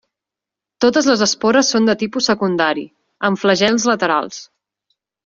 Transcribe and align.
Totes 0.85 1.09
les 1.09 1.19
espores 1.25 1.69
són 1.73 1.89
de 1.89 1.95
tipus 2.03 2.29
secundari, 2.31 2.87
amb 3.29 3.43
flagels 3.43 3.87
laterals. 3.91 4.41